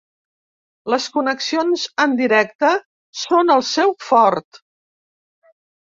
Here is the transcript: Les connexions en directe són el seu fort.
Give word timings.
Les 0.93 1.05
connexions 1.17 1.83
en 2.07 2.17
directe 2.21 2.73
són 3.27 3.55
el 3.57 3.65
seu 3.75 3.97
fort. 4.07 4.63